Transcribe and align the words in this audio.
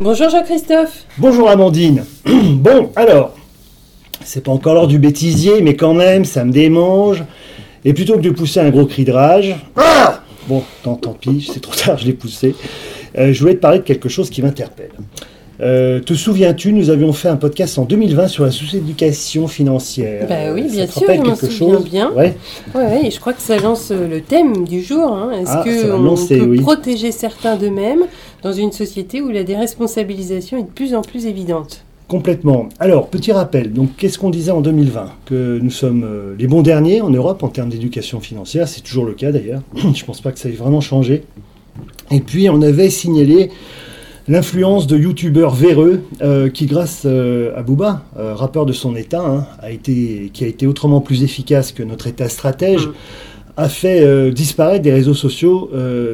Bonjour 0.00 0.30
Jean-Christophe. 0.30 1.06
Bonjour 1.16 1.50
Amandine. 1.50 2.04
bon, 2.24 2.92
alors, 2.94 3.34
c'est 4.22 4.44
pas 4.44 4.52
encore 4.52 4.74
l'heure 4.74 4.86
du 4.86 5.00
bêtisier, 5.00 5.60
mais 5.60 5.74
quand 5.74 5.92
même, 5.92 6.24
ça 6.24 6.44
me 6.44 6.52
démange. 6.52 7.24
Et 7.84 7.92
plutôt 7.92 8.14
que 8.14 8.20
de 8.20 8.30
pousser 8.30 8.60
un 8.60 8.70
gros 8.70 8.86
cri 8.86 9.04
de 9.04 9.10
rage, 9.10 9.56
ah 9.74 10.20
bon, 10.46 10.62
tant, 10.84 10.94
tant 10.94 11.14
pis, 11.14 11.50
c'est 11.52 11.58
trop 11.58 11.74
tard, 11.74 11.98
je 11.98 12.06
l'ai 12.06 12.12
poussé. 12.12 12.54
Euh, 13.18 13.32
je 13.32 13.40
voulais 13.40 13.56
te 13.56 13.58
parler 13.58 13.80
de 13.80 13.82
quelque 13.82 14.08
chose 14.08 14.30
qui 14.30 14.40
m'interpelle. 14.40 14.92
Euh, 15.60 15.98
te 15.98 16.14
souviens-tu, 16.14 16.72
nous 16.72 16.88
avions 16.90 17.12
fait 17.12 17.28
un 17.28 17.36
podcast 17.36 17.78
en 17.78 17.84
2020 17.84 18.28
sur 18.28 18.44
la 18.44 18.52
sous-éducation 18.52 19.48
financière. 19.48 20.28
Bah 20.28 20.52
oui, 20.54 20.62
bien 20.70 20.86
sûr, 20.86 21.02
je 21.08 21.18
m'en 21.18 21.22
quelque 21.34 21.46
souviens 21.50 21.74
chose? 21.78 21.84
bien. 21.84 22.12
Ouais. 22.12 22.36
Ouais, 22.76 22.84
ouais, 22.84 23.06
et 23.06 23.10
je 23.10 23.18
crois 23.18 23.32
que 23.32 23.42
ça 23.42 23.58
lance 23.58 23.90
euh, 23.90 24.06
le 24.08 24.20
thème 24.20 24.64
du 24.66 24.82
jour. 24.82 25.12
hein. 25.12 25.32
Est-ce 25.32 25.50
Ah, 25.52 25.64
qu'on 25.64 26.14
peut 26.28 26.44
oui. 26.44 26.60
protéger 26.60 27.10
certains 27.10 27.56
d'eux-mêmes 27.56 28.04
dans 28.44 28.52
une 28.52 28.70
société 28.70 29.20
où 29.20 29.30
la 29.30 29.42
déresponsabilisation 29.42 30.58
est 30.58 30.62
de 30.62 30.68
plus 30.68 30.94
en 30.94 31.02
plus 31.02 31.26
évidente? 31.26 31.82
Complètement. 32.06 32.68
Alors, 32.78 33.08
petit 33.08 33.32
rappel, 33.32 33.72
donc 33.72 33.90
qu'est-ce 33.98 34.16
qu'on 34.18 34.30
disait 34.30 34.52
en 34.52 34.60
2020 34.60 35.10
Que 35.26 35.58
nous 35.60 35.70
sommes 35.70 36.04
euh, 36.04 36.34
les 36.38 36.46
bons 36.46 36.62
derniers 36.62 37.00
en 37.00 37.10
Europe 37.10 37.42
en 37.42 37.48
termes 37.48 37.68
d'éducation 37.68 38.20
financière, 38.20 38.68
c'est 38.68 38.80
toujours 38.82 39.04
le 39.04 39.12
cas 39.14 39.32
d'ailleurs, 39.32 39.62
je 39.94 40.04
pense 40.04 40.20
pas 40.20 40.30
que 40.30 40.38
ça 40.38 40.48
ait 40.48 40.52
vraiment 40.52 40.80
changé. 40.80 41.24
Et 42.12 42.20
puis 42.20 42.48
on 42.48 42.62
avait 42.62 42.90
signalé 42.90 43.50
l'influence 44.28 44.86
de 44.86 44.96
youtubeurs 44.96 45.54
véreux 45.54 46.02
euh, 46.20 46.50
qui, 46.50 46.66
grâce 46.66 47.02
euh, 47.06 47.56
à 47.56 47.62
Booba, 47.62 48.02
euh, 48.18 48.34
rappeur 48.34 48.66
de 48.66 48.72
son 48.72 48.94
état, 48.94 49.24
hein, 49.24 49.46
a 49.60 49.70
été, 49.70 50.30
qui 50.32 50.44
a 50.44 50.46
été 50.46 50.66
autrement 50.66 51.00
plus 51.00 51.24
efficace 51.24 51.72
que 51.72 51.82
notre 51.82 52.06
état 52.06 52.28
stratège, 52.28 52.86
Mm. 52.86 52.92
a 53.56 53.68
fait 53.68 54.30
disparaître 54.30 54.82
des 54.82 54.92
réseaux 54.92 55.14
sociaux 55.14 55.68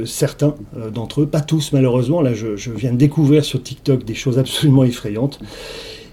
certains 0.07 0.55
d'entre 0.95 1.21
eux, 1.21 1.27
pas 1.27 1.43
tous 1.43 1.73
malheureusement. 1.75 2.23
Là, 2.23 2.33
je, 2.33 2.57
je 2.57 2.71
viens 2.71 2.93
de 2.93 2.97
découvrir 2.97 3.45
sur 3.45 3.63
TikTok 3.63 4.03
des 4.05 4.15
choses 4.15 4.39
absolument 4.39 4.83
effrayantes. 4.83 5.41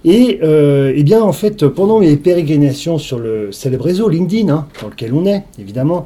Et 0.03 0.39
eh 0.41 1.03
bien, 1.03 1.21
en 1.21 1.31
fait, 1.31 1.65
pendant 1.67 1.99
mes 2.01 2.17
pérégrinations 2.17 2.97
sur 2.97 3.17
le 3.17 3.53
célèbre 3.53 3.85
réseau 3.85 4.09
LinkedIn, 4.09 4.49
hein, 4.49 4.67
dans 4.81 4.89
lequel 4.89 5.13
on 5.13 5.25
est, 5.25 5.43
évidemment, 5.57 6.05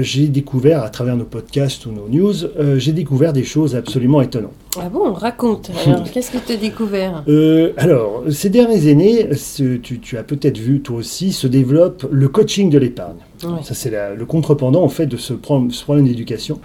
j'ai 0.00 0.28
découvert, 0.28 0.82
à 0.82 0.88
travers 0.88 1.16
nos 1.16 1.24
podcasts 1.24 1.84
ou 1.84 1.92
nos 1.92 2.08
news, 2.08 2.32
j'ai 2.78 2.92
découvert 2.92 3.34
des 3.34 3.44
choses 3.44 3.76
absolument 3.76 4.22
étonnantes. 4.22 4.61
Ah 4.80 4.88
bon, 4.88 5.12
raconte. 5.12 5.70
Alors, 5.86 6.10
qu'est-ce 6.10 6.30
que 6.30 6.38
tu 6.38 6.52
as 6.52 6.56
découvert? 6.56 7.24
Euh, 7.28 7.72
alors, 7.76 8.24
ces 8.30 8.48
dernières 8.48 8.86
années, 8.90 9.34
ce- 9.36 9.76
tu, 9.76 10.00
tu 10.00 10.16
as 10.16 10.22
peut-être 10.22 10.56
vu 10.58 10.80
toi 10.80 10.96
aussi, 10.96 11.32
se 11.32 11.46
développe 11.46 12.06
le 12.10 12.28
coaching 12.28 12.70
de 12.70 12.78
l'épargne. 12.78 13.18
Ouais. 13.44 13.62
Ça, 13.64 13.74
c'est 13.74 13.92
le 14.16 14.24
contrependant, 14.24 14.82
en 14.82 14.88
fait, 14.88 15.06
de 15.06 15.16
ce, 15.18 15.34
pro- 15.34 15.68
ce 15.70 15.82
problème 15.84 16.06
d'éducation. 16.06 16.58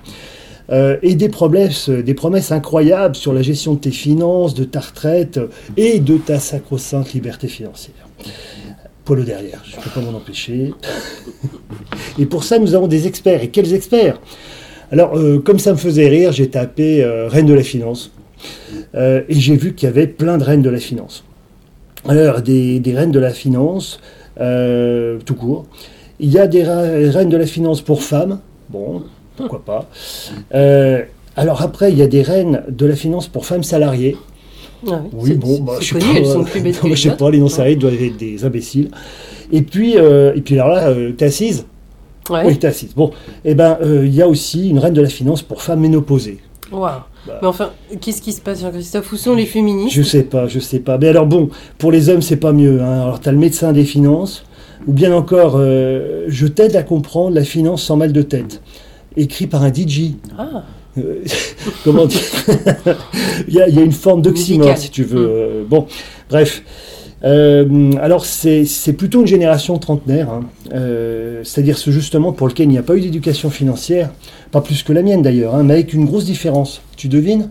Euh, 0.70 0.98
et 1.02 1.16
des 1.16 1.30
promesses, 1.30 1.90
des 1.90 2.14
promesses 2.14 2.52
incroyables 2.52 3.16
sur 3.16 3.32
la 3.34 3.42
gestion 3.42 3.74
de 3.76 3.80
tes 3.80 3.92
finances, 3.92 4.54
de 4.54 4.66
ta 4.66 4.82
retraite 4.82 5.38
euh, 5.38 5.48
et 5.78 6.00
de 6.00 6.18
ta 6.18 6.40
sacro-sainte 6.40 7.14
liberté 7.14 7.48
financière. 7.48 7.96
Poil 9.06 9.22
au 9.22 9.24
derrière, 9.24 9.64
je 9.66 9.78
ne 9.78 9.82
peux 9.82 9.90
pas 9.90 10.02
m'en 10.02 10.18
empêcher. 10.18 10.74
Et 12.20 12.26
pour 12.26 12.44
ça, 12.44 12.60
nous 12.60 12.74
avons 12.76 12.88
des 12.88 13.08
experts. 13.08 13.44
Et 13.44 13.50
quels 13.50 13.74
experts? 13.74 14.20
Alors, 14.92 15.18
euh, 15.18 15.40
comme 15.40 15.60
ça 15.60 15.72
me 15.74 15.78
faisait 15.78 16.08
rire, 16.08 16.32
j'ai 16.32 16.50
tapé 16.50 17.04
euh, 17.04 17.28
Reine 17.28 17.46
de 17.46 17.54
la 17.54 17.64
finance. 17.64 18.12
Euh, 18.96 19.22
et 19.28 19.36
j'ai 19.36 19.56
vu 19.56 19.74
qu'il 19.74 19.88
y 19.88 19.90
avait 19.90 20.08
plein 20.08 20.38
de 20.38 20.44
reines 20.44 20.62
de 20.62 20.70
la 20.70 20.80
finance. 20.80 21.24
Alors, 22.08 22.42
des, 22.42 22.80
des 22.80 22.96
reines 22.96 23.12
de 23.12 23.20
la 23.20 23.32
finance, 23.32 24.00
tout 24.38 25.36
court. 25.36 25.66
Il 26.20 26.32
y 26.32 26.40
a 26.40 26.48
des 26.48 26.64
reines 26.64 27.30
de 27.30 27.38
la 27.38 27.46
finance 27.46 27.82
pour 27.82 28.02
femmes. 28.02 28.40
Bon, 28.70 29.04
pourquoi 29.36 29.64
pas. 29.66 29.90
Alors 31.36 31.62
après, 31.62 31.92
il 31.92 31.98
y 31.98 32.02
a 32.02 32.08
des 32.08 32.22
reines 32.22 32.64
de 32.70 32.86
la 32.86 32.96
finance 32.96 33.28
pour 33.28 33.46
femmes 33.46 33.64
salariées. 33.64 34.16
Ah 34.88 35.02
Oui, 35.12 35.34
bon, 35.34 35.60
bah, 35.60 35.74
je 35.80 35.86
sais 35.86 36.00
connu, 36.00 36.22
pas. 36.22 36.26
sont 36.34 36.42
euh, 36.42 36.46
plus 36.46 36.62
non, 36.84 36.96
je 36.96 37.02
sais 37.02 37.16
pas, 37.16 37.30
les 37.30 37.40
non-salariés 37.40 37.76
doivent 37.76 38.02
être 38.02 38.18
des 38.18 38.46
imbéciles. 38.46 38.90
Et 39.52 39.64
puis, 39.64 39.94
et 39.94 40.42
puis 40.44 40.56
alors 40.56 40.70
là, 40.70 40.94
t'es 41.18 41.26
assise 41.26 41.66
Ouais. 42.30 42.44
Oui, 42.46 42.58
t'es 42.58 42.68
assise. 42.68 42.94
Bon, 42.96 43.12
eh 43.46 43.56
ben, 43.56 43.78
euh, 43.82 44.06
il 44.06 44.14
y 44.14 44.22
a 44.22 44.28
aussi 44.28 44.70
une 44.70 44.80
reine 44.80 44.94
de 44.94 45.02
la 45.02 45.10
finance 45.10 45.42
pour 45.42 45.62
femmes 45.62 45.80
ménopausées. 45.82 46.40
Waouh. 46.72 47.00
Bah. 47.26 47.40
Mais 47.42 47.48
enfin, 47.48 47.72
qu'est-ce 48.02 48.22
qui 48.22 48.32
se 48.34 48.42
passe, 48.42 48.62
Jean-Christophe? 48.62 49.12
Où 49.12 49.18
sont 49.18 49.36
les 49.36 49.46
féministes? 49.46 49.96
Je 49.96 50.02
sais 50.04 50.24
pas, 50.24 50.48
je 50.48 50.60
sais 50.60 50.80
pas. 50.80 50.98
Mais 50.98 51.08
alors 51.10 51.26
bon, 51.26 51.50
pour 51.78 51.92
les 51.92 52.10
hommes, 52.10 52.22
c'est 52.22 52.38
pas 52.38 52.54
mieux. 52.54 52.82
hein. 52.82 53.02
Alors 53.04 53.20
t'as 53.20 53.32
le 53.32 53.38
médecin 53.38 53.72
des 53.74 53.84
finances, 53.86 54.44
ou 54.88 54.94
bien 54.94 55.14
encore, 55.14 55.56
euh, 55.58 56.26
je 56.28 56.48
t'aide 56.48 56.76
à 56.76 56.84
comprendre 56.84 57.36
la 57.36 57.44
finance 57.44 57.84
sans 57.84 57.98
mal 57.98 58.12
de 58.14 58.22
tête, 58.22 58.62
écrit 59.18 59.48
par 59.48 59.64
un 59.64 59.74
DJ. 59.74 60.14
Ah, 60.38 60.64
Euh, 60.98 61.24
comment 61.84 62.06
dire? 62.06 62.22
Il, 63.48 63.54
y 63.54 63.62
a, 63.62 63.68
il 63.70 63.76
y 63.76 63.80
a 63.80 63.84
une 63.84 63.92
forme 63.92 64.22
d'oxymore, 64.22 64.78
si 64.78 64.90
tu 64.90 65.04
veux. 65.04 65.20
Mm. 65.28 65.30
Euh, 65.30 65.64
bon, 65.68 65.86
bref. 66.30 66.64
Euh, 67.24 67.92
alors, 68.00 68.26
c'est 68.26 68.94
plutôt 68.94 69.22
une 69.22 69.28
génération 69.28 69.78
trentenaire, 69.80 70.30
hein. 70.30 70.42
Euh, 70.74 71.42
c'est-à-dire 71.44 71.78
ce 71.78 71.92
justement 71.92 72.32
pour 72.34 72.48
lequel 72.48 72.68
il 72.68 72.70
n'y 72.70 72.78
a 72.78 72.84
pas 72.84 72.96
eu 72.96 73.02
d'éducation 73.02 73.50
financière, 73.50 74.12
pas 74.52 74.62
plus 74.62 74.84
que 74.84 74.94
la 74.94 75.02
mienne 75.02 75.22
d'ailleurs, 75.22 75.56
hein, 75.56 75.64
mais 75.64 75.74
avec 75.74 75.94
une 75.94 76.06
grosse 76.06 76.26
différence. 76.26 76.82
Tu 76.96 77.08
devines? 77.08 77.50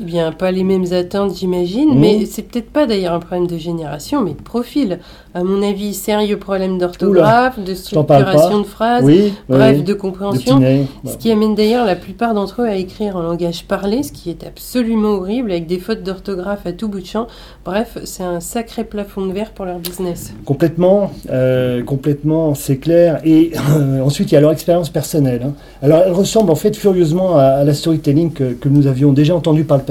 Eh 0.00 0.04
bien, 0.04 0.32
pas 0.32 0.50
les 0.50 0.64
mêmes 0.64 0.92
attentes, 0.92 1.36
j'imagine, 1.36 1.98
mais 1.98 2.24
c'est 2.26 2.42
peut-être 2.42 2.70
pas 2.70 2.86
d'ailleurs 2.86 3.14
un 3.14 3.20
problème 3.20 3.46
de 3.46 3.56
génération, 3.58 4.22
mais 4.22 4.30
de 4.32 4.42
profil. 4.42 5.00
À 5.34 5.42
mon 5.44 5.62
avis, 5.62 5.94
sérieux 5.94 6.38
problème 6.38 6.78
d'orthographe, 6.78 7.58
de 7.58 7.74
structuration 7.74 8.58
de 8.60 8.64
phrases, 8.64 9.04
Oui, 9.04 9.32
bref, 9.48 9.76
oui, 9.76 9.82
de 9.82 9.88
de 9.88 9.94
compréhension. 9.94 10.58
nez, 10.58 10.86
Ce 11.06 11.16
qui 11.16 11.30
amène 11.30 11.54
d'ailleurs 11.54 11.84
la 11.86 11.96
plupart 11.96 12.34
d'entre 12.34 12.62
eux 12.62 12.66
à 12.66 12.74
écrire 12.76 13.16
en 13.16 13.22
langage 13.22 13.64
parlé, 13.64 14.02
ce 14.02 14.12
qui 14.12 14.30
est 14.30 14.46
absolument 14.46 15.10
horrible, 15.10 15.50
avec 15.50 15.66
des 15.66 15.78
fautes 15.78 16.02
d'orthographe 16.02 16.66
à 16.66 16.72
tout 16.72 16.88
bout 16.88 17.00
de 17.00 17.06
champ. 17.06 17.26
Bref, 17.64 17.98
c'est 18.04 18.22
un 18.22 18.40
sacré 18.40 18.84
plafond 18.84 19.26
de 19.26 19.32
verre 19.32 19.50
pour 19.52 19.64
leur 19.64 19.78
business. 19.78 20.32
Complètement, 20.44 21.12
euh, 21.30 21.82
complètement, 21.82 22.54
c'est 22.54 22.76
clair. 22.78 23.20
Et 23.24 23.52
euh, 23.76 24.00
ensuite, 24.02 24.30
il 24.30 24.34
y 24.34 24.38
a 24.38 24.40
leur 24.40 24.52
expérience 24.52 24.90
personnelle. 24.90 25.42
hein. 25.44 25.52
Alors, 25.82 26.02
elle 26.06 26.12
ressemble 26.12 26.50
en 26.50 26.54
fait 26.56 26.76
furieusement 26.76 27.36
à, 27.36 27.42
à 27.42 27.64
la 27.64 27.74
storytelling 27.74 28.32
que, 28.32 28.52
que 28.54 28.68
nous 28.68 28.86
avions 28.86 29.12
déjà 29.12 29.34
entendu 29.34 29.64
par 29.64 29.76
le 29.78 29.84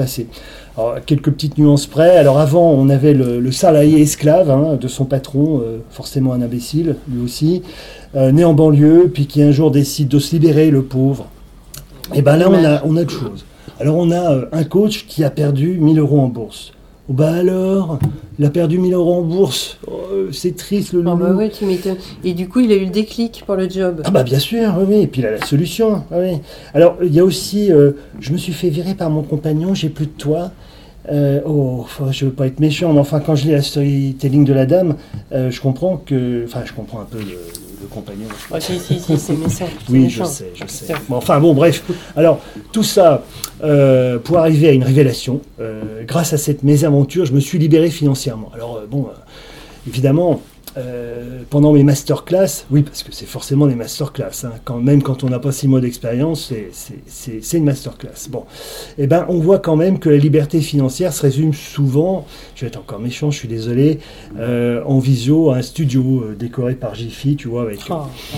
Alors, 0.76 0.96
quelques 1.04 1.30
petites 1.30 1.58
nuances 1.58 1.86
près. 1.86 2.16
Alors, 2.16 2.38
avant, 2.38 2.70
on 2.70 2.88
avait 2.88 3.14
le, 3.14 3.50
salarié 3.52 4.00
esclave 4.00 4.50
hein, 4.50 4.76
de 4.80 4.88
son 4.88 5.04
patron, 5.04 5.60
euh, 5.60 5.78
forcément 5.90 6.32
un 6.32 6.42
imbécile, 6.42 6.96
lui 7.08 7.22
aussi, 7.22 7.62
euh, 8.14 8.30
né 8.32 8.44
en 8.44 8.54
banlieue, 8.54 9.10
puis 9.12 9.26
qui 9.26 9.42
un 9.42 9.50
jour 9.50 9.70
décide 9.70 10.08
de 10.08 10.18
se 10.18 10.32
libérer, 10.32 10.70
le 10.70 10.82
pauvre. 10.82 11.26
Et 12.14 12.22
ben 12.22 12.36
là, 12.36 12.48
on 12.48 12.64
a, 12.64 12.82
on 12.84 12.96
a 12.96 13.02
autre 13.02 13.10
chose. 13.10 13.44
Alors, 13.80 13.96
on 13.96 14.10
a 14.10 14.32
euh, 14.32 14.44
un 14.52 14.64
coach 14.64 15.06
qui 15.06 15.24
a 15.24 15.30
perdu 15.30 15.78
1000 15.80 15.98
euros 15.98 16.20
en 16.20 16.28
bourse. 16.28 16.72
Oh, 17.10 17.14
bah 17.14 17.32
alors, 17.32 17.98
il 18.38 18.44
a 18.44 18.50
perdu 18.50 18.78
1000 18.78 18.92
euros 18.92 19.14
en 19.14 19.22
bourse. 19.22 19.78
Oh, 19.90 20.26
c'est 20.30 20.54
triste, 20.56 20.92
le 20.92 21.02
Ah 21.06 21.14
bah 21.14 21.32
ouais, 21.32 21.48
tu 21.48 21.64
m'étonnes. 21.64 21.96
Et 22.22 22.34
du 22.34 22.48
coup, 22.48 22.60
il 22.60 22.70
a 22.70 22.74
eu 22.74 22.84
le 22.84 22.90
déclic 22.90 23.44
pour 23.46 23.56
le 23.56 23.66
job. 23.68 24.02
Ah 24.04 24.10
bah 24.10 24.22
bien 24.24 24.38
sûr, 24.38 24.74
oui, 24.78 24.84
oui, 24.88 25.02
et 25.02 25.06
puis 25.06 25.22
il 25.22 25.26
a 25.26 25.30
la 25.30 25.44
solution. 25.44 26.04
oui. 26.12 26.38
Alors 26.74 26.98
il 27.02 27.14
y 27.14 27.18
a 27.20 27.24
aussi, 27.24 27.72
euh, 27.72 27.92
je 28.20 28.32
me 28.32 28.36
suis 28.36 28.52
fait 28.52 28.68
virer 28.68 28.94
par 28.94 29.08
mon 29.08 29.22
compagnon, 29.22 29.72
j'ai 29.74 29.88
plus 29.88 30.06
de 30.06 30.12
toi. 30.12 30.50
Euh, 31.10 31.40
oh, 31.46 31.86
je 32.10 32.26
veux 32.26 32.32
pas 32.32 32.46
être 32.46 32.60
méchant, 32.60 32.92
mais 32.92 33.00
enfin 33.00 33.20
quand 33.20 33.34
je 33.34 33.44
lis 33.44 33.52
la 33.52 33.62
storytelling 33.62 34.44
de 34.44 34.52
la 34.52 34.66
dame, 34.66 34.96
euh, 35.32 35.50
je 35.50 35.60
comprends 35.60 35.96
que, 35.96 36.44
enfin 36.44 36.60
je 36.66 36.72
comprends 36.72 37.00
un 37.00 37.04
peu 37.06 37.18
le, 37.18 37.24
le 37.80 37.86
compagnon. 37.88 38.26
Si, 38.60 38.78
si, 38.78 39.00
si, 39.00 39.16
c'est 39.18 39.32
méchant. 39.36 39.48
c'est 39.48 39.66
Oui, 39.90 40.00
méchant. 40.00 40.24
je 40.24 40.30
sais, 40.30 40.52
je 40.54 40.66
sais. 40.66 40.94
Bon, 41.08 41.16
enfin 41.16 41.40
bon, 41.40 41.54
bref. 41.54 41.82
Alors, 42.16 42.40
tout 42.72 42.82
ça, 42.82 43.24
euh, 43.62 44.18
pour 44.18 44.38
arriver 44.38 44.68
à 44.68 44.72
une 44.72 44.84
révélation, 44.84 45.40
grâce 46.06 46.32
à 46.32 46.38
cette 46.38 46.62
mésaventure, 46.62 47.24
je 47.24 47.32
me 47.32 47.40
suis 47.40 47.58
libéré 47.58 47.88
financièrement. 47.90 48.50
Alors, 48.54 48.82
bon, 48.90 49.06
évidemment, 49.86 50.42
euh, 50.78 51.40
pendant 51.50 51.72
mes 51.72 51.82
masterclass, 51.82 52.64
oui, 52.70 52.82
parce 52.82 53.02
que 53.02 53.12
c'est 53.12 53.26
forcément 53.26 53.66
des 53.66 53.74
masterclass, 53.74 54.44
hein, 54.44 54.52
quand, 54.64 54.78
même 54.78 55.02
quand 55.02 55.24
on 55.24 55.28
n'a 55.28 55.38
pas 55.38 55.52
six 55.52 55.68
mois 55.68 55.80
d'expérience, 55.80 56.52
c'est- 56.72 57.56
une 57.58 57.64
masterclass. 57.64 58.28
Bon, 58.30 58.44
eh 58.98 59.06
ben, 59.06 59.26
on 59.28 59.38
voit 59.40 59.58
quand 59.58 59.76
même 59.76 59.98
que 59.98 60.08
la 60.08 60.16
liberté 60.16 60.60
financière 60.60 61.12
se 61.12 61.22
résume 61.22 61.52
souvent, 61.52 62.26
je 62.54 62.62
vais 62.62 62.66
être 62.68 62.78
encore 62.78 63.00
méchant, 63.00 63.30
je 63.30 63.38
suis 63.38 63.48
désolé, 63.48 63.98
euh, 64.38 64.82
en 64.84 64.98
visio 64.98 65.50
à 65.50 65.56
un 65.56 65.62
studio 65.62 66.22
euh, 66.22 66.36
décoré 66.38 66.74
par 66.74 66.94
Jiffy, 66.94 67.36
tu 67.36 67.48
vois, 67.48 67.62
avec... 67.62 67.80
Oh, 67.90 67.94
oh. 68.34 68.36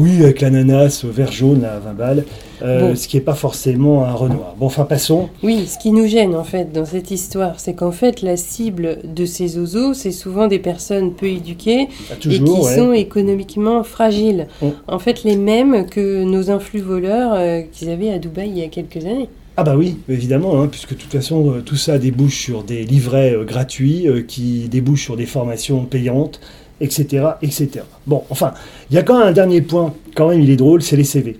Oui, 0.00 0.22
avec 0.22 0.40
l'ananas 0.40 1.02
euh, 1.04 1.10
vert 1.10 1.30
jaune 1.30 1.62
à 1.62 1.78
20 1.78 1.92
balles, 1.92 2.24
euh, 2.62 2.88
Bon. 2.88 2.96
ce 2.96 3.06
qui 3.06 3.18
n'est 3.18 3.22
pas 3.22 3.34
forcément 3.34 4.06
un 4.06 4.14
Renoir. 4.14 4.54
Bon, 4.58 4.64
enfin, 4.64 4.84
passons. 4.84 5.28
Oui, 5.42 5.66
ce 5.66 5.78
qui 5.78 5.92
nous 5.92 6.06
gêne 6.06 6.34
en 6.34 6.42
fait 6.42 6.72
dans 6.72 6.86
cette 6.86 7.10
histoire, 7.10 7.60
c'est 7.60 7.74
qu'en 7.74 7.92
fait 7.92 8.22
la 8.22 8.38
cible 8.38 9.00
de 9.04 9.26
ces 9.26 9.58
oiseaux, 9.58 9.92
c'est 9.92 10.10
souvent 10.10 10.46
des 10.46 10.58
personnes 10.58 11.12
peu 11.12 11.26
éduquées 11.26 11.88
à 12.10 12.14
et 12.14 12.18
qui 12.18 12.40
ouais. 12.40 12.76
sont 12.76 12.94
économiquement 12.94 13.84
fragiles. 13.84 14.46
En 14.88 14.98
fait, 14.98 15.22
les 15.22 15.36
mêmes 15.36 15.84
que 15.84 16.24
nos 16.24 16.50
influx 16.50 16.80
voleurs 16.80 17.34
euh, 17.34 17.60
qu'ils 17.70 17.90
avaient 17.90 18.10
à 18.10 18.18
Dubaï 18.18 18.48
il 18.48 18.58
y 18.58 18.62
a 18.64 18.68
quelques 18.68 19.04
années. 19.04 19.28
Ah 19.56 19.62
bah 19.62 19.76
oui, 19.76 19.96
évidemment, 20.08 20.62
hein, 20.62 20.68
puisque 20.68 20.94
de 20.94 20.98
toute 20.98 21.12
façon, 21.12 21.60
tout 21.66 21.76
ça 21.76 21.98
débouche 21.98 22.40
sur 22.40 22.62
des 22.62 22.82
livrets 22.84 23.34
euh, 23.34 23.44
gratuits, 23.44 24.08
euh, 24.08 24.22
qui 24.22 24.68
débouchent 24.70 25.04
sur 25.04 25.16
des 25.18 25.26
formations 25.26 25.84
payantes, 25.84 26.40
etc., 26.80 27.26
etc. 27.42 27.68
Bon, 28.06 28.22
enfin, 28.30 28.54
il 28.90 28.96
y 28.96 28.98
a 28.98 29.02
quand 29.02 29.18
même 29.18 29.28
un 29.28 29.32
dernier 29.32 29.60
point, 29.62 29.94
quand 30.14 30.28
même, 30.28 30.40
il 30.40 30.50
est 30.50 30.56
drôle, 30.56 30.82
c'est 30.82 30.96
les 30.96 31.04
CV. 31.04 31.38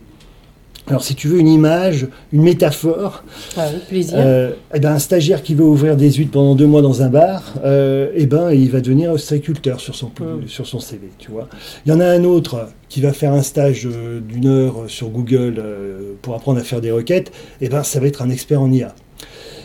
Alors, 0.89 1.05
si 1.05 1.15
tu 1.15 1.29
veux 1.29 1.39
une 1.39 1.47
image, 1.47 2.09
une 2.33 2.43
métaphore, 2.43 3.23
Ah 3.57 3.69
plaisir. 3.89 4.17
euh, 4.19 4.53
eh 4.75 4.81
ben, 4.81 4.93
un 4.95 4.99
stagiaire 4.99 5.41
qui 5.43 5.55
veut 5.55 5.63
ouvrir 5.65 5.95
des 5.97 6.11
huîtres 6.11 6.33
pendant 6.33 6.57
deux 6.57 6.67
mois 6.67 6.83
dans 6.83 7.03
un 7.03 7.09
bar, 7.09 7.55
euh, 7.65 8.11
eh 8.17 8.27
ben, 8.27 8.51
il 8.51 8.69
va 8.71 8.81
devenir 8.81 9.13
ostréiculteur 9.13 9.79
sur 9.79 9.95
son, 9.95 10.09
Mm. 10.09 10.49
sur 10.49 10.67
son 10.67 10.81
CV, 10.81 11.11
tu 11.19 11.31
vois. 11.31 11.49
Il 11.87 11.93
y 11.93 11.95
en 11.95 12.01
a 12.01 12.07
un 12.07 12.25
autre 12.25 12.71
qui 12.89 13.01
va 13.01 13.13
faire 13.13 13.33
un 13.33 13.43
stage 13.43 13.87
euh, 13.87 14.19
d'une 14.21 14.47
heure 14.49 14.85
sur 14.89 15.11
Google 15.11 15.57
euh, 15.59 16.15
pour 16.23 16.35
apprendre 16.35 16.59
à 16.59 16.65
faire 16.65 16.81
des 16.81 16.91
requêtes, 16.91 17.31
eh 17.61 17.69
ben, 17.69 17.85
ça 17.85 18.01
va 18.01 18.09
être 18.09 18.21
un 18.23 18.31
expert 18.31 18.61
en 18.61 18.73
IA. 18.73 18.93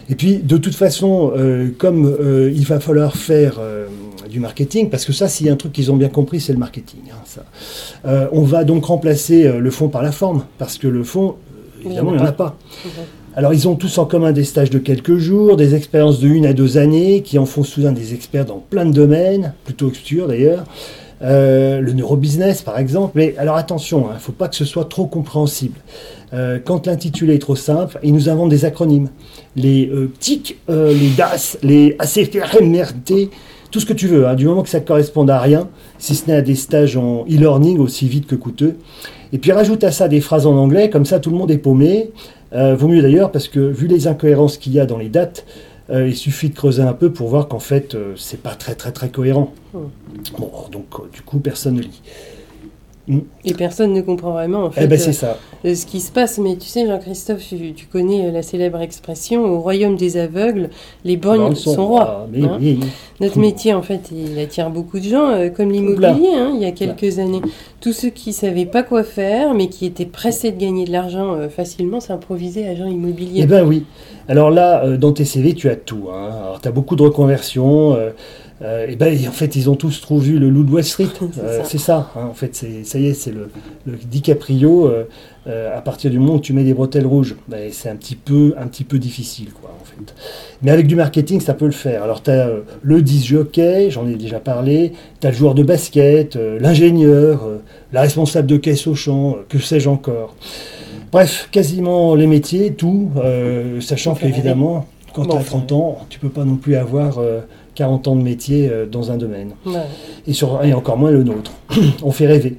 Et 0.10 0.16
puis, 0.16 0.38
de 0.38 0.58
toute 0.58 0.76
façon, 0.76 1.32
euh, 1.36 1.70
comme 1.78 2.06
euh, 2.06 2.52
il 2.54 2.66
va 2.66 2.80
falloir 2.80 3.16
faire 3.16 3.58
euh, 3.60 3.88
du 4.30 4.40
marketing, 4.40 4.90
parce 4.90 5.06
que 5.06 5.14
ça, 5.14 5.28
s'il 5.28 5.48
y 5.48 5.50
a 5.50 5.54
un 5.54 5.56
truc 5.56 5.74
qu'ils 5.74 5.92
ont 5.92 5.96
bien 5.96 6.10
compris, 6.10 6.40
c'est 6.40 6.54
le 6.54 6.60
marketing. 6.60 7.00
hein, 7.12 7.24
ça. 7.26 8.30
On 8.32 8.42
va 8.42 8.64
donc 8.64 8.86
remplacer 8.86 9.52
le 9.60 9.72
fond 9.72 9.88
par 9.90 10.04
la 10.04 10.12
forme, 10.12 10.46
parce 10.58 10.78
que 10.78 10.88
le 10.88 11.04
fond, 11.04 11.36
évidemment, 11.84 12.12
il 12.12 12.18
n'y 12.18 12.24
en 12.24 12.28
a 12.28 12.32
pas. 12.32 12.58
Alors, 13.36 13.54
ils 13.54 13.68
ont 13.68 13.76
tous 13.76 13.98
en 13.98 14.06
commun 14.06 14.32
des 14.32 14.44
stages 14.44 14.70
de 14.70 14.80
quelques 14.80 15.18
jours, 15.18 15.58
des 15.58 15.76
expériences 15.76 16.20
de 16.20 16.28
une 16.28 16.46
à 16.46 16.54
deux 16.54 16.78
années, 16.78 17.22
qui 17.22 17.38
en 17.38 17.46
font 17.46 17.64
soudain 17.64 17.92
des 17.92 18.14
experts 18.14 18.46
dans 18.46 18.60
plein 18.70 18.86
de 18.86 18.94
domaines, 18.94 19.54
plutôt 19.66 19.88
obscurs 19.88 20.28
d'ailleurs. 20.28 20.64
Euh, 21.22 21.80
le 21.80 21.94
neurobusiness, 21.94 22.62
par 22.62 22.78
exemple. 22.78 23.14
Mais 23.16 23.36
alors 23.38 23.56
attention, 23.56 24.08
il 24.12 24.16
ne 24.16 24.20
faut 24.20 24.34
pas 24.34 24.50
que 24.50 24.56
ce 24.56 24.66
soit 24.66 24.86
trop 24.86 25.06
compréhensible. 25.06 25.80
Euh, 26.36 26.60
quand 26.64 26.86
l'intitulé 26.86 27.36
est 27.36 27.40
trop 27.40 27.56
simple, 27.56 27.98
ils 28.04 28.14
nous 28.14 28.30
inventent 28.30 28.50
des 28.50 28.66
acronymes. 28.66 29.10
Les 29.56 29.88
euh, 29.88 30.12
TIC, 30.20 30.58
euh, 30.70 30.94
les 30.94 31.10
DAS, 31.10 31.58
les 31.64 31.96
ACFRMRT, 31.98 33.30
tout 33.72 33.80
ce 33.80 33.86
que 33.86 33.94
tu 33.94 34.08
veux, 34.08 34.28
hein, 34.28 34.36
du 34.36 34.46
moment 34.46 34.62
que 34.62 34.70
ça 34.70 34.80
ne 34.80 34.86
corresponde 34.86 35.30
à 35.30 35.40
rien, 35.40 35.70
si 35.98 36.16
ce 36.16 36.28
n'est 36.28 36.36
à 36.36 36.42
des 36.42 36.56
stages 36.56 36.98
en 36.98 37.26
e-learning 37.26 37.80
aussi 37.80 38.08
vite 38.08 38.28
que 38.28 38.36
coûteux. 38.36 38.76
Et 39.34 39.38
puis 39.38 39.52
rajoute 39.52 39.84
à 39.84 39.92
ça 39.92 40.08
des 40.08 40.22
phrases 40.22 40.46
en 40.46 40.56
anglais, 40.56 40.90
comme 40.90 41.06
ça 41.06 41.20
tout 41.20 41.30
le 41.30 41.38
monde 41.38 41.52
est 41.52 41.58
paumé. 41.58 42.12
Euh, 42.54 42.76
vaut 42.76 42.88
mieux 42.88 43.02
d'ailleurs 43.02 43.32
parce 43.32 43.48
que 43.48 43.60
vu 43.60 43.88
les 43.88 44.08
incohérences 44.08 44.58
qu'il 44.58 44.74
y 44.74 44.80
a 44.80 44.86
dans 44.86 44.98
les 44.98 45.10
dates, 45.10 45.46
euh, 45.90 46.08
il 46.08 46.16
suffit 46.16 46.50
de 46.50 46.56
creuser 46.56 46.82
un 46.82 46.94
peu 46.94 47.12
pour 47.12 47.28
voir 47.28 47.48
qu'en 47.48 47.60
fait 47.60 47.96
euh, 47.96 48.14
c'est 48.16 48.42
pas 48.42 48.56
très 48.56 48.76
très 48.76 48.92
très 48.92 49.10
cohérent. 49.10 49.54
Hmm. 49.74 49.80
Bon, 50.40 50.52
donc 50.72 51.12
du 51.12 51.22
coup 51.22 51.40
personne 51.40 51.76
ne 51.76 51.82
lit. 51.82 52.02
Et 53.08 53.54
personne 53.54 53.94
ne 53.94 54.02
comprend 54.02 54.32
vraiment 54.32 54.64
en 54.64 54.72
fait 54.72 54.86
eh 54.86 54.88
ben 54.88 55.00
euh, 55.00 55.12
ça. 55.12 55.38
euh, 55.64 55.76
ce 55.76 55.86
qui 55.86 56.00
se 56.00 56.12
passe. 56.12 56.40
Mais 56.40 56.56
tu 56.56 56.68
sais, 56.68 56.88
Jean-Christophe, 56.88 57.40
tu, 57.48 57.74
tu 57.74 57.86
connais 57.86 58.26
euh, 58.28 58.32
la 58.32 58.42
célèbre 58.42 58.82
expression 58.82 59.46
au 59.46 59.60
royaume 59.60 59.96
des 59.96 60.18
aveugles, 60.18 60.70
les 61.04 61.16
borgnes 61.16 61.50
le 61.50 61.56
sont, 61.56 61.76
son. 61.76 61.88
rois. 61.88 62.28
Ah, 62.34 62.38
hein. 62.44 62.58
oui. 62.60 62.80
Notre 63.22 63.38
métier, 63.38 63.74
en 63.74 63.84
fait, 63.84 64.12
il 64.12 64.38
attire 64.40 64.72
beaucoup 64.72 64.98
de 65.00 65.04
gens, 65.06 65.30
euh, 65.30 65.50
comme 65.50 65.72
l'immobilier, 65.72 66.32
hein, 66.36 66.54
il 66.56 66.62
y 66.62 66.66
a 66.66 66.72
quelques 66.72 67.20
années. 67.20 67.42
Tous 67.80 67.94
ceux 67.94 68.10
qui 68.10 68.34
savaient 68.34 68.66
pas 68.66 68.82
quoi 68.82 69.04
faire, 69.04 69.54
mais 69.54 69.68
qui 69.68 69.86
étaient 69.86 70.06
pressés 70.08 70.52
de 70.52 70.60
gagner 70.60 70.86
de 70.86 70.92
l'argent 70.92 71.38
facilement, 71.56 72.00
s'improvisaient 72.00 72.68
agents 72.68 72.88
immobiliers. 72.88 73.42
Eh 73.44 73.46
ben 73.46 73.64
oui. 73.64 73.86
Alors 74.28 74.50
là, 74.50 74.98
dans 74.98 75.12
tes 75.14 75.26
CV, 75.26 75.54
tu 75.54 75.70
as 75.70 75.76
tout. 75.76 76.08
Hein. 76.12 76.32
Alors 76.42 76.60
tu 76.60 76.68
as 76.68 76.72
beaucoup 76.72 76.96
de 76.96 77.04
reconversions. 77.04 77.96
Euh, 78.62 78.66
euh, 78.86 78.88
et 78.88 78.96
ben 78.96 79.18
en 79.28 79.32
fait, 79.32 79.56
ils 79.56 79.70
ont 79.70 79.76
tous 79.76 80.00
trop 80.02 80.18
vu 80.18 80.40
le 80.40 80.50
loup 80.50 80.64
de 80.64 80.72
Wall 80.72 80.84
Street. 80.84 81.08
C'est 81.34 81.40
Euh, 81.42 81.64
ça. 81.64 81.70
c'est 81.70 81.78
ça. 81.78 82.12
hein. 82.16 82.28
En 82.30 82.34
fait, 82.34 82.56
c'est 82.56 82.84
ça 82.86 82.98
y 83.00 83.08
est, 83.08 83.14
c'est 83.14 83.32
le, 83.32 83.50
le 83.86 83.98
DiCaprio. 83.98 84.88
euh, 84.88 85.78
à 85.78 85.82
partir 85.82 86.10
du 86.10 86.18
moment 86.18 86.36
où 86.36 86.40
tu 86.40 86.54
mets 86.54 86.64
des 86.64 86.74
bretelles 86.74 87.06
rouges, 87.06 87.36
ben, 87.48 87.70
c'est 87.72 87.88
un 87.90 87.96
petit 87.96 88.16
peu, 88.16 88.56
un 88.58 88.66
petit 88.66 88.84
peu 88.84 88.98
difficile, 88.98 89.50
quoi, 89.54 89.78
en 89.80 89.86
fait. 89.86 90.16
Mais 90.64 90.72
avec 90.72 90.88
du 90.88 90.96
marketing, 90.96 91.40
ça 91.40 91.54
peut 91.54 91.66
le 91.68 91.72
faire. 91.72 92.02
Alors 92.02 92.24
tu 92.24 92.32
as 92.32 92.50
le 92.82 93.02
disjockey, 93.04 93.92
j'en 93.92 94.08
ai 94.08 94.16
déjà 94.16 94.40
parlé. 94.40 94.94
Tu 95.22 95.28
as 95.28 95.30
le 95.32 95.36
joueur 95.38 95.54
de 95.54 95.62
basket, 95.62 96.36
l'ingénieur, 96.60 97.48
la 97.94 98.02
responsable 98.02 98.48
de 98.48 98.58
caisse 98.58 98.88
au 98.88 98.96
champ, 98.96 99.36
que 99.48 99.60
sais-je 99.60 99.88
encore. 99.90 100.36
Bref, 101.12 101.48
quasiment 101.52 102.16
les 102.16 102.26
métiers, 102.28 102.74
tout, 102.74 103.12
sachant 103.82 104.16
qu'évidemment, 104.16 104.88
quand 105.16 105.26
tu 105.26 105.32
as 105.32 105.40
enfin. 105.40 105.60
30 105.60 105.72
ans, 105.72 105.98
tu 106.10 106.20
peux 106.20 106.30
pas 106.30 106.44
non 106.44 106.58
plus 106.58 106.76
avoir 106.76 107.20
euh, 107.20 107.42
40 107.76 108.08
ans 108.08 108.16
de 108.16 108.22
métier 108.22 108.70
euh, 108.70 108.86
dans 108.86 109.12
un 109.12 109.18
domaine. 109.18 109.52
Ouais. 109.66 109.82
Et, 110.28 110.34
sur, 110.34 110.64
et 110.64 110.74
encore 110.74 110.98
moins 110.98 111.12
le 111.12 111.24
nôtre. 111.24 111.52
On 112.04 112.12
fait 112.12 112.28
rêver. 112.28 112.58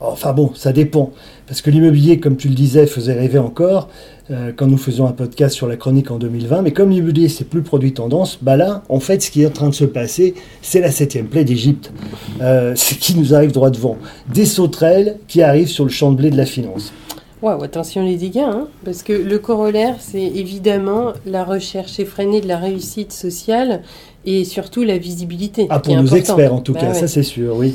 Enfin 0.00 0.32
bon, 0.32 0.52
ça 0.54 0.72
dépend. 0.72 1.12
Parce 1.46 1.60
que 1.60 1.70
l'immobilier, 1.70 2.20
comme 2.20 2.36
tu 2.36 2.48
le 2.48 2.54
disais, 2.54 2.86
faisait 2.86 3.12
rêver 3.12 3.38
encore 3.38 3.88
euh, 4.30 4.52
quand 4.54 4.66
nous 4.66 4.78
faisions 4.78 5.06
un 5.06 5.12
podcast 5.12 5.54
sur 5.54 5.66
la 5.66 5.76
chronique 5.76 6.10
en 6.10 6.18
2020. 6.18 6.62
Mais 6.62 6.72
comme 6.72 6.90
l'immobilier, 6.90 7.28
c'est 7.28 7.44
plus 7.44 7.62
produit 7.62 7.92
tendance, 7.92 8.38
bah 8.40 8.56
là, 8.56 8.82
en 8.88 9.00
fait, 9.00 9.20
ce 9.22 9.30
qui 9.30 9.42
est 9.42 9.46
en 9.46 9.50
train 9.50 9.68
de 9.68 9.74
se 9.74 9.84
passer, 9.84 10.34
c'est 10.62 10.80
la 10.80 10.90
septième 10.90 11.26
plaie 11.26 11.44
d'Égypte. 11.44 11.92
Euh, 12.40 12.74
ce 12.76 12.94
qui 12.94 13.14
nous 13.14 13.34
arrive 13.34 13.52
droit 13.52 13.70
devant. 13.70 13.98
Des 14.32 14.46
sauterelles 14.46 15.16
qui 15.28 15.42
arrivent 15.42 15.68
sur 15.68 15.84
le 15.84 15.90
champ 15.90 16.12
de 16.12 16.16
blé 16.16 16.30
de 16.30 16.36
la 16.36 16.46
finance. 16.46 16.92
Waouh, 17.42 17.62
attention 17.62 18.04
les 18.04 18.16
dégâts, 18.16 18.38
hein, 18.38 18.68
parce 18.84 19.02
que 19.02 19.14
le 19.14 19.38
corollaire, 19.38 19.96
c'est 19.98 20.22
évidemment 20.22 21.14
la 21.24 21.42
recherche 21.42 21.98
effrénée 21.98 22.42
de 22.42 22.48
la 22.48 22.58
réussite 22.58 23.12
sociale 23.12 23.80
et 24.26 24.44
surtout 24.44 24.82
la 24.82 24.98
visibilité. 24.98 25.66
Ah, 25.70 25.80
pour 25.80 25.96
nos 25.96 26.06
experts 26.06 26.52
en 26.52 26.60
tout 26.60 26.74
Bah 26.74 26.80
cas, 26.80 26.88
ouais. 26.88 26.94
ça 26.94 27.08
c'est 27.08 27.22
sûr, 27.22 27.56
oui. 27.56 27.74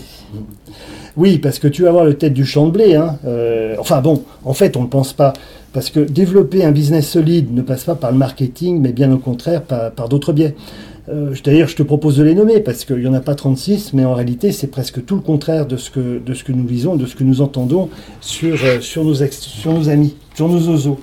Oui, 1.18 1.40
parce 1.40 1.60
que 1.60 1.68
tu 1.68 1.84
vas 1.84 1.92
voir 1.92 2.06
le 2.06 2.14
tête 2.16 2.34
du 2.34 2.46
champ 2.46 2.68
de 2.68 2.72
blé. 2.72 2.96
Hein. 2.96 3.18
euh, 3.26 3.76
enfin 3.80 4.02
bon, 4.02 4.24
en 4.44 4.54
fait, 4.54 4.78
on 4.78 4.84
ne 4.84 4.88
pense 4.88 5.14
pas. 5.14 5.34
Parce 5.74 5.90
que 5.90 6.00
développer 6.00 6.64
un 6.64 6.72
business 6.72 7.10
solide 7.10 7.54
ne 7.54 7.62
passe 7.62 7.84
pas 7.86 7.96
par 7.96 8.12
le 8.12 8.18
marketing, 8.18 8.80
mais 8.82 8.94
bien 8.94 9.12
au 9.12 9.18
contraire 9.18 9.62
par, 9.64 9.92
par 9.92 10.10
d'autres 10.10 10.32
biais. 10.32 10.56
Euh, 11.10 11.36
D'ailleurs, 11.44 11.68
je 11.68 11.76
te 11.76 11.84
propose 11.84 12.18
de 12.18 12.24
les 12.24 12.34
nommer, 12.34 12.60
parce 12.60 12.84
qu'il 12.86 12.98
n'y 12.98 13.08
en 13.08 13.14
a 13.14 13.20
pas 13.20 13.36
36, 13.36 13.94
mais 13.94 14.06
en 14.06 14.14
réalité, 14.16 14.52
c'est 14.52 14.68
presque 14.68 15.06
tout 15.06 15.16
le 15.16 15.22
contraire 15.22 15.66
de 15.66 15.78
ce 15.78 15.90
que, 15.92 16.52
nous 16.52 16.68
lisons, 16.68 16.96
de 16.96 17.06
ce 17.06 17.16
que 17.16 17.24
nous 17.24 17.42
entendons 17.42 17.90
sur, 18.22 18.58
euh, 18.64 18.82
sur, 18.82 19.04
nos, 19.04 19.22
amis, 19.90 20.16
sur 20.36 20.50
nos 20.50 20.68
oiseaux. 20.70 21.00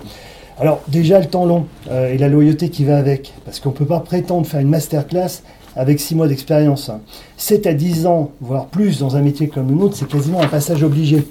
Alors 0.59 0.81
déjà, 0.87 1.19
le 1.19 1.25
temps 1.25 1.45
long 1.45 1.65
euh, 1.89 2.13
et 2.13 2.17
la 2.17 2.27
loyauté 2.27 2.69
qui 2.69 2.83
va 2.83 2.97
avec, 2.97 3.33
parce 3.45 3.59
qu'on 3.59 3.69
ne 3.69 3.75
peut 3.75 3.85
pas 3.85 3.99
prétendre 4.01 4.45
faire 4.45 4.59
une 4.59 4.69
masterclass 4.69 5.41
avec 5.75 5.99
6 5.99 6.15
mois 6.15 6.27
d'expérience. 6.27 6.89
hein. 6.89 6.99
7 7.37 7.65
à 7.65 7.73
10 7.73 8.05
ans, 8.05 8.31
voire 8.41 8.67
plus, 8.67 8.99
dans 8.99 9.15
un 9.15 9.21
métier 9.21 9.47
comme 9.47 9.69
le 9.69 9.75
nôtre, 9.75 9.95
c'est 9.97 10.07
quasiment 10.07 10.41
un 10.41 10.47
passage 10.47 10.83
obligé. 10.83 11.23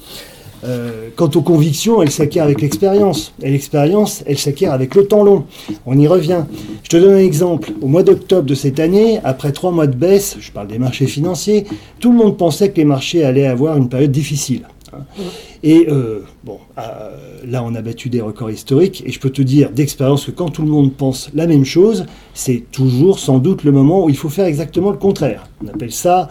Euh, 0.64 1.09
quant 1.17 1.31
aux 1.35 1.43
convictions, 1.43 2.03
elles 2.03 2.11
s'acquièrent 2.11 2.44
avec 2.44 2.61
l'expérience. 2.61 3.32
Et 3.43 3.50
l'expérience, 3.50 4.23
elle 4.26 4.38
s'acquiert 4.38 4.73
avec 4.73 4.94
le 4.94 5.06
temps 5.06 5.25
long. 5.25 5.44
On 5.87 5.99
y 5.99 6.06
revient. 6.06 6.44
Je 6.82 6.88
te 6.88 6.97
donne 6.97 7.14
un 7.14 7.19
exemple. 7.19 7.73
Au 7.81 7.87
mois 7.87 8.03
d'octobre 8.03 8.47
de 8.47 8.55
cette 8.55 8.79
année, 8.79 9.20
après 9.25 9.53
trois 9.53 9.73
mois 9.73 9.87
de 9.87 9.97
baisse, 9.97 10.37
je 10.41 10.53
parle 10.53 10.69
des 10.69 10.79
marchés 10.79 11.06
financiers, 11.06 11.64
tout 12.00 12.12
le 12.12 12.19
monde 12.19 12.37
pensait 12.37 12.70
que 12.70 12.76
les 12.76 12.85
marchés 12.85 13.25
allaient 13.25 13.47
avoir 13.47 13.76
une 13.76 13.88
période 13.88 14.12
difficile. 14.12 14.62
Et 15.62 15.87
euh, 15.88 16.25
bon, 16.44 16.59
euh, 16.79 17.11
là, 17.47 17.62
on 17.65 17.75
a 17.75 17.82
battu 17.82 18.08
des 18.08 18.20
records 18.20 18.50
historiques. 18.50 19.03
Et 19.06 19.12
je 19.12 19.20
peux 19.20 19.31
te 19.31 19.43
dire 19.43 19.70
d'expérience 19.70 20.26
que 20.26 20.31
quand 20.31 20.50
tout 20.50 20.62
le 20.62 20.69
monde 20.69 20.93
pense 20.93 21.31
la 21.35 21.47
même 21.47 21.65
chose, 21.65 22.06
c'est 22.35 22.65
toujours 22.73 23.19
sans 23.19 23.38
doute 23.38 23.65
le 23.65 23.73
moment 23.73 24.05
où 24.05 24.08
il 24.08 24.17
faut 24.17 24.29
faire 24.29 24.46
exactement 24.46 24.91
le 24.91 24.98
contraire. 24.98 25.48
On 25.65 25.69
appelle 25.69 25.93
ça 25.93 26.29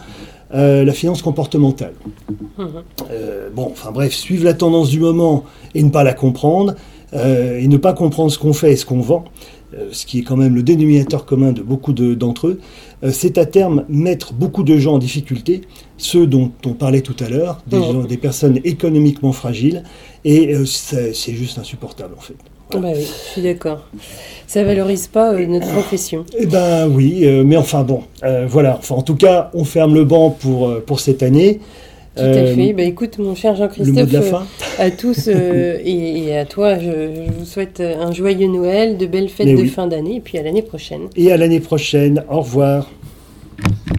euh, 0.53 0.83
la 0.83 0.93
finance 0.93 1.21
comportementale. 1.21 1.93
Mhm. 2.57 2.67
Euh, 3.11 3.49
bon, 3.53 3.67
enfin 3.71 3.91
bref, 3.91 4.13
suivre 4.13 4.43
la 4.43 4.53
tendance 4.53 4.89
du 4.89 4.99
moment 4.99 5.43
et 5.75 5.83
ne 5.83 5.89
pas 5.89 6.03
la 6.03 6.13
comprendre, 6.13 6.75
euh, 7.13 7.59
et 7.59 7.67
ne 7.67 7.77
pas 7.77 7.93
comprendre 7.93 8.31
ce 8.31 8.39
qu'on 8.39 8.53
fait 8.53 8.73
et 8.73 8.75
ce 8.75 8.85
qu'on 8.85 9.01
vend, 9.01 9.25
ce 9.91 10.05
qui 10.05 10.19
est 10.19 10.23
quand 10.23 10.35
même 10.35 10.53
le 10.53 10.63
dénominateur 10.63 11.25
commun 11.25 11.53
de 11.53 11.61
beaucoup 11.61 11.93
de- 11.93 12.13
d'entre 12.13 12.47
eux, 12.47 12.59
c'est 13.11 13.37
à 13.37 13.45
terme 13.45 13.85
mettre 13.87 14.33
beaucoup 14.33 14.63
de 14.63 14.77
gens 14.77 14.95
en 14.95 14.97
difficulté, 14.99 15.61
ceux 15.97 16.27
dont 16.27 16.51
on 16.65 16.73
parlait 16.73 16.99
tout 17.01 17.15
à 17.23 17.29
l'heure, 17.29 17.61
des, 17.67 17.77
Mhm. 17.77 18.05
des 18.05 18.17
personnes 18.17 18.59
économiquement 18.65 19.31
fragiles, 19.31 19.83
et 20.25 20.53
c'est 20.65 21.33
juste 21.33 21.57
insupportable 21.57 22.13
en 22.17 22.21
fait. 22.21 22.35
Bah 22.79 22.89
oui, 22.95 23.01
je 23.01 23.31
suis 23.31 23.41
d'accord. 23.41 23.87
Ça 24.47 24.63
valorise 24.63 25.07
pas 25.07 25.33
euh, 25.33 25.45
notre 25.45 25.71
profession. 25.71 26.25
Eh 26.37 26.45
ben 26.45 26.87
oui, 26.89 27.21
euh, 27.23 27.43
mais 27.45 27.55
enfin 27.55 27.83
bon, 27.83 28.03
euh, 28.23 28.45
voilà. 28.49 28.77
Enfin, 28.77 28.95
en 28.95 29.01
tout 29.01 29.15
cas, 29.15 29.49
on 29.53 29.63
ferme 29.63 29.93
le 29.93 30.03
banc 30.03 30.29
pour, 30.29 30.81
pour 30.81 30.99
cette 30.99 31.23
année. 31.23 31.59
Tout 32.17 32.23
à 32.23 32.45
fait. 32.45 32.73
Bah 32.73 32.83
écoute, 32.83 33.17
mon 33.17 33.33
cher 33.33 33.55
Jean-Christophe, 33.55 34.33
à 34.77 34.91
tous 34.91 35.27
et, 35.27 36.23
et 36.25 36.37
à 36.37 36.43
toi, 36.43 36.77
je, 36.77 37.25
je 37.25 37.31
vous 37.31 37.45
souhaite 37.45 37.79
un 37.79 38.11
joyeux 38.11 38.47
Noël, 38.47 38.97
de 38.97 39.05
belles 39.05 39.29
fêtes 39.29 39.47
Mais 39.47 39.55
de 39.55 39.61
oui. 39.61 39.69
fin 39.69 39.87
d'année, 39.87 40.17
et 40.17 40.19
puis 40.19 40.37
à 40.37 40.43
l'année 40.43 40.61
prochaine. 40.61 41.03
Et 41.15 41.31
à 41.31 41.37
l'année 41.37 41.61
prochaine. 41.61 42.25
Au 42.29 42.41
revoir. 42.41 42.89